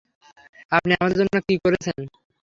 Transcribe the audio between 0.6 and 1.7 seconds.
আপনি আমাদের জন্য কি